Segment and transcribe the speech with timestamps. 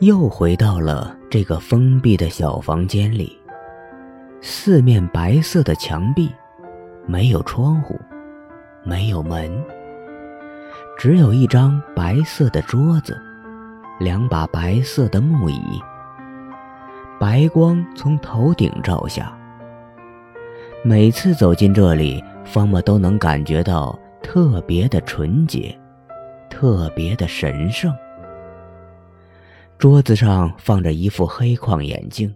[0.00, 3.38] 又回到了这个封闭的小房间里。
[4.40, 6.30] 四面白色的墙壁，
[7.06, 7.98] 没有窗户，
[8.82, 9.50] 没有门，
[10.98, 13.16] 只有一张白色的桌子，
[14.00, 15.60] 两把白色的木椅。
[17.20, 19.32] 白光从头顶照下。
[20.82, 25.74] 每次走进这里，方莫都能感觉到特别的纯洁，
[26.50, 27.94] 特别的神圣。
[29.78, 32.34] 桌子上放着一副黑框眼镜。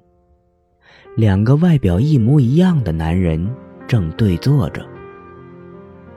[1.16, 3.48] 两个外表一模一样的男人
[3.87, 4.87] 正对坐着。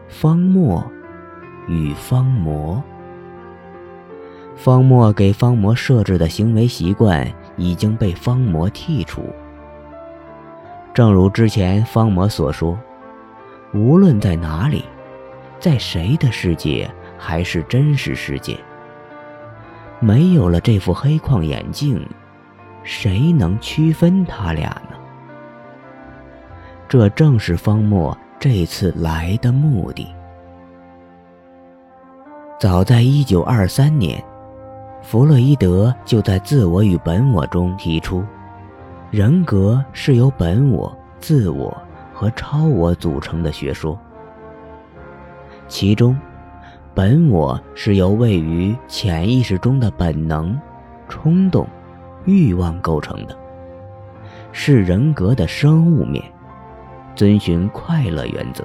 [0.07, 0.85] 方墨
[1.67, 2.83] 与方魔。
[4.55, 9.23] 方墨给方魔设置的行为习惯已经被方魔剔除。
[10.93, 12.77] 正如之前方魔所说，
[13.73, 14.83] 无论在哪里，
[15.59, 18.59] 在谁的世界还是真实世界，
[20.01, 22.05] 没有了这副黑框眼镜。
[22.83, 24.97] 谁能区分他俩呢？
[26.89, 30.07] 这正是方墨这次来的目的。
[32.59, 34.21] 早在一九二三年，
[35.03, 38.23] 弗洛伊德就在《自我与本我》中提出，
[39.11, 41.75] 人格是由本我、自我
[42.11, 43.97] 和超我组成的学说。
[45.67, 46.17] 其中，
[46.93, 50.59] 本我是由位于潜意识中的本能、
[51.07, 51.67] 冲动。
[52.25, 53.35] 欲望构成的，
[54.51, 56.23] 是人格的生物面，
[57.15, 58.63] 遵循快乐原则；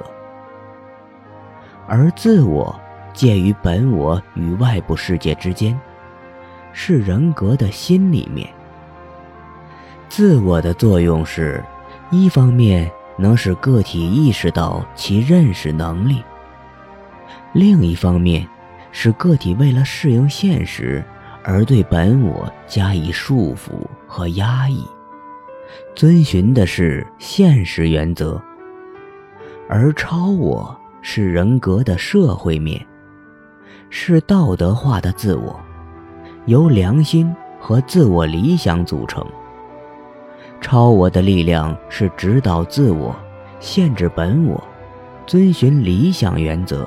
[1.87, 2.79] 而自我
[3.15, 5.81] 介于本我与外部世界之间，
[6.75, 8.47] 是人格的心里面。
[10.11, 11.65] 自我的作用是，
[12.11, 16.23] 一方面能使个体意识到其认识能力，
[17.57, 18.47] 另一方面，
[18.93, 21.03] 是个体为了适应现实。
[21.43, 23.71] 而对本我加以束缚
[24.07, 24.85] 和压抑，
[25.95, 28.39] 遵循的是现实原则；
[29.71, 32.85] 而超我是人格的社会面，
[33.89, 35.59] 是道德化的自我，
[36.45, 39.25] 由良心和自我理想组成。
[40.61, 43.17] 超我的力量是指导自我、
[43.61, 44.63] 限制本我、
[45.27, 46.87] 遵循理想原则。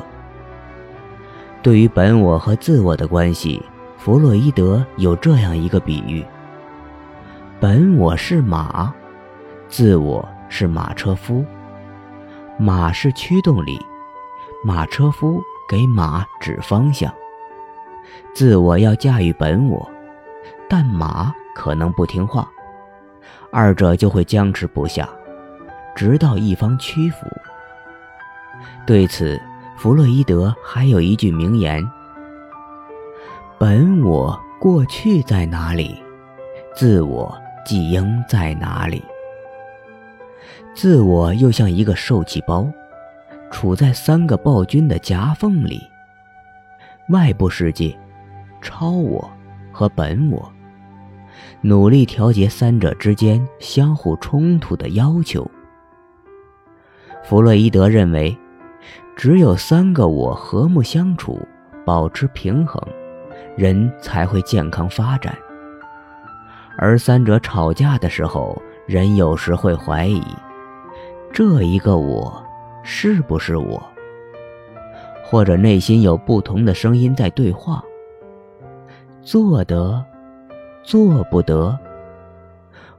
[1.61, 3.61] 对于本我和自我的关系。
[3.97, 6.25] 弗洛伊德有这样一个比喻：
[7.59, 8.93] 本我是马，
[9.67, 11.43] 自我是马车夫。
[12.57, 13.77] 马是驱动力，
[14.63, 17.13] 马车夫给马指方向。
[18.33, 19.85] 自我要驾驭本我，
[20.69, 22.49] 但马可能不听话，
[23.51, 25.07] 二者就会僵持不下，
[25.93, 27.27] 直到一方屈服。
[28.85, 29.39] 对此，
[29.79, 31.89] 弗洛伊德还有一句名言。
[33.57, 35.97] 本我过去在哪里？
[36.75, 37.33] 自我
[37.65, 39.01] 即应在哪里？
[40.75, 42.67] 自我又像一个受气包，
[43.51, 45.81] 处在三个暴君的夹缝里：
[47.07, 47.97] 外部世界、
[48.61, 49.31] 超我
[49.71, 50.51] 和本我，
[51.61, 55.49] 努力调节三者之间相互冲突的要求。
[57.23, 58.37] 弗洛伊德认为，
[59.19, 61.45] 只有三个我和睦相处，
[61.85, 62.81] 保持平衡。
[63.57, 65.37] 人才会健康发展，
[66.77, 68.57] 而三者吵架的时候，
[68.87, 70.23] 人有时会怀疑，
[71.33, 72.41] 这一个我
[72.81, 73.83] 是不是我？
[75.21, 77.83] 或者内心有不同的声音在对话。
[79.21, 80.01] 做得，
[80.81, 81.77] 做不得，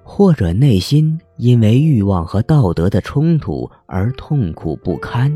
[0.03, 5.35] 或者内心因为欲望和道德的冲突而痛苦不堪。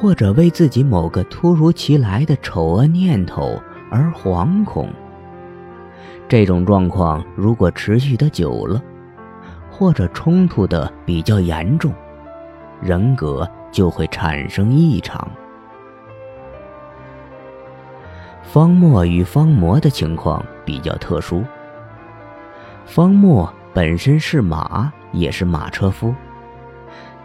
[0.00, 3.60] 或者为自己某个突如其来的丑恶念头
[3.90, 4.88] 而惶恐。
[6.28, 8.80] 这种状况如果持续的久了，
[9.68, 11.92] 或者冲突的比较严重，
[12.80, 15.28] 人格就会产生异常。
[18.44, 21.42] 方墨与方魔的情况比较特殊。
[22.86, 26.14] 方墨本身是马，也是马车夫，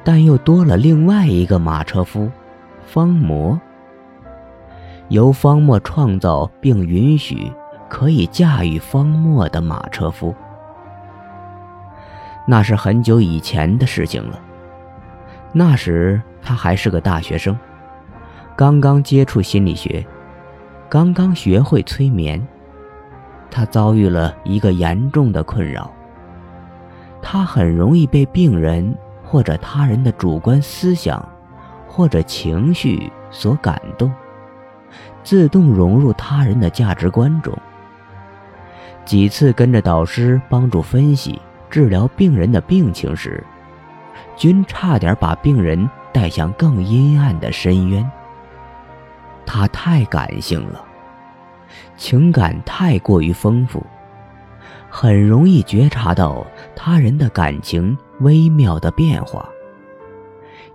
[0.04, 2.32] 但又多了另外一个马车夫。
[2.86, 3.60] 方魔
[5.10, 7.52] 由方墨创造并允许
[7.90, 10.34] 可以驾驭方墨的马车夫，
[12.48, 14.40] 那是很久以前的事情了。
[15.52, 17.58] 那时他还是个大学生，
[18.56, 20.06] 刚刚接触心理学，
[20.90, 22.46] 刚刚学会催眠。
[23.52, 25.92] 他遭遇了一个严重的困扰，
[27.22, 31.24] 他很容易被病人或者他人的主观思想。
[31.94, 34.12] 或者情绪所感动，
[35.24, 37.56] 自动融入他人的价值观中。
[39.06, 43.46] 几次跟着导师帮助分析、治疗病人的病情时，
[44.36, 48.10] 均差点把病人带向更阴暗的深渊。
[49.46, 50.84] 他太感性了，
[51.96, 53.86] 情感太过于丰富，
[54.90, 56.44] 很容易觉察到
[56.76, 59.48] 他人的感情微妙的变化，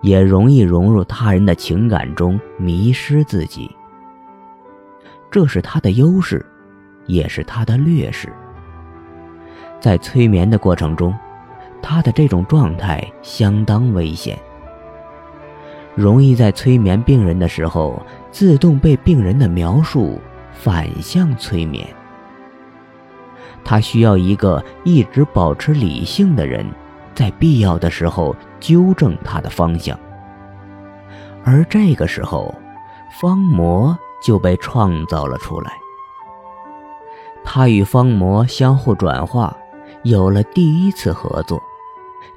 [0.00, 3.70] 也容易融入他人的情感中迷失自己。
[5.30, 6.44] 这是他的优势。
[7.08, 8.30] 也是他的劣势。
[9.80, 11.14] 在催眠的过程中，
[11.80, 14.38] 他的这种状态相当危险，
[15.94, 20.20] 容易在催眠病人的时候自动被病人的描述
[20.52, 21.88] 反向催眠。
[23.64, 26.66] 他需要一个一直保持理性的人，
[27.18, 29.98] 在必要的时候纠正他的方向。
[31.44, 32.54] 而这个时候，
[33.20, 35.72] 方魔就被创造了出来。
[37.42, 39.52] 他与方魔相互转化，
[40.04, 41.60] 有了第一次合作，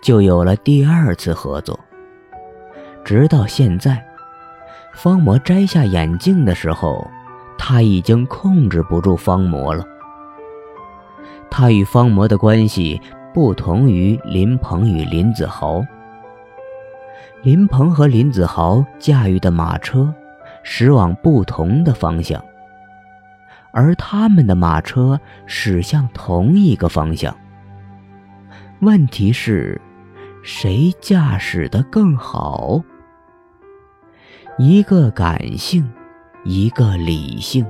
[0.02, 1.80] 就有了第二次合作。
[3.06, 4.04] 直到现在，
[4.96, 7.08] 方魔摘下眼镜的时候，
[7.56, 9.86] 他已经控制不住方魔了。
[11.52, 13.00] 他与方魔的关系
[13.34, 15.86] 不同于林鹏与林子豪。
[17.44, 20.14] 林鹏和林子豪驾驭的马车，
[20.64, 22.44] 驶往不同的方向。
[23.74, 27.36] 而他们的马车驶向同一个方向。
[28.82, 29.80] 问题是，
[30.44, 32.84] 谁驾驶的更好？
[34.58, 35.90] 一个感性，
[36.44, 37.66] 一个理性，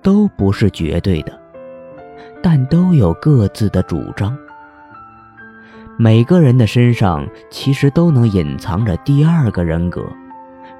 [0.00, 1.36] 都不是绝对的，
[2.40, 4.38] 但都有各自的主张。
[5.98, 10.04] 每个人的身上其实都能隐藏着第二个人格，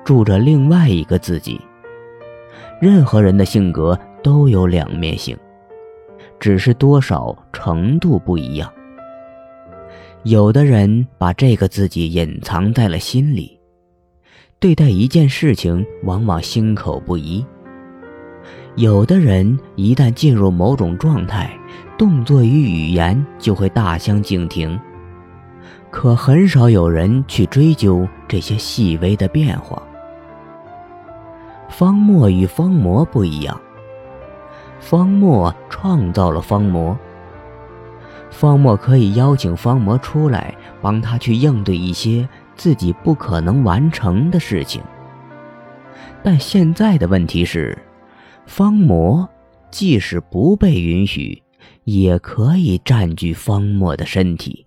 [0.04, 1.60] 住着另外一个自己。
[2.80, 3.98] 任何人的性格。
[4.24, 5.36] 都有两面性，
[6.38, 8.72] 只是多少程度不一样。
[10.22, 13.58] 有的人把这个自己隐藏在了心里，
[14.60, 17.44] 对待一件事情往往心口不一；
[18.76, 21.50] 有的人一旦进入某种状态，
[21.98, 24.78] 动作与语言就会大相径庭。
[25.92, 29.80] 可很少有人去追究这些细微的变化。
[31.68, 33.60] 方墨与方魔不一样。
[34.80, 36.98] 方墨创造了方魔，
[38.30, 44.82] 方墨可以邀请方魔出来，帮他去应对一些自己不可能完成的事情。
[46.22, 47.76] 但现在的问题是，
[48.46, 49.28] 方魔
[49.70, 51.42] 即使不被允许，
[51.84, 54.66] 也可以占据方墨的身体。